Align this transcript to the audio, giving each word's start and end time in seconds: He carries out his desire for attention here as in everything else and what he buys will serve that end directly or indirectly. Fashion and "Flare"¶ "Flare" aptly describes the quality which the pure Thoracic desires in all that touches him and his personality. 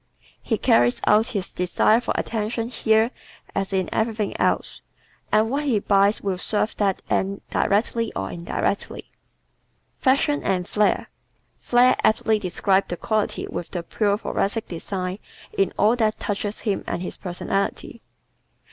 He 0.41 0.57
carries 0.57 0.99
out 1.05 1.27
his 1.37 1.53
desire 1.53 2.01
for 2.01 2.15
attention 2.17 2.69
here 2.69 3.11
as 3.53 3.71
in 3.71 3.87
everything 3.93 4.35
else 4.41 4.81
and 5.31 5.47
what 5.47 5.65
he 5.65 5.77
buys 5.77 6.21
will 6.23 6.39
serve 6.39 6.75
that 6.77 7.03
end 7.07 7.41
directly 7.51 8.11
or 8.15 8.31
indirectly. 8.31 9.11
Fashion 9.99 10.41
and 10.41 10.67
"Flare"¶ 10.67 11.05
"Flare" 11.63 11.95
aptly 12.03 12.39
describes 12.39 12.87
the 12.87 12.97
quality 12.97 13.43
which 13.45 13.69
the 13.69 13.83
pure 13.83 14.17
Thoracic 14.17 14.67
desires 14.69 15.19
in 15.55 15.71
all 15.77 15.95
that 15.95 16.19
touches 16.19 16.61
him 16.61 16.83
and 16.87 17.03
his 17.03 17.17
personality. 17.17 18.01